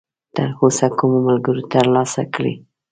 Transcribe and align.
تراوسه 0.35 0.87
کومو 0.97 1.19
ملګرو 1.27 1.63
ترلاسه 1.73 2.21
کړی!؟ 2.35 2.53